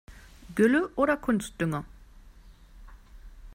Gülle 0.55 0.87
oder 0.95 1.15
Kunstdünger? 1.17 1.83